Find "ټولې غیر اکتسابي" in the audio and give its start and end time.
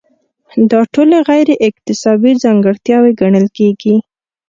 0.93-2.31